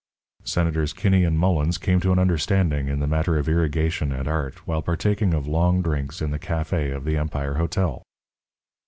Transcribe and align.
Senators 0.45 0.93
Kinney 0.93 1.23
and 1.23 1.37
Mullens 1.37 1.77
came 1.77 1.99
to 1.99 2.11
an 2.11 2.17
understanding 2.17 2.87
in 2.87 2.99
the 3.01 3.05
matter 3.05 3.37
of 3.37 3.47
irrigation 3.47 4.11
and 4.11 4.27
art 4.27 4.65
while 4.65 4.81
partaking 4.81 5.31
of 5.35 5.45
long 5.47 5.83
drinks 5.83 6.23
in 6.23 6.31
the 6.31 6.39
café 6.39 6.91
of 6.91 7.03
the 7.05 7.17
Empire 7.17 7.53
Hotel. 7.53 8.01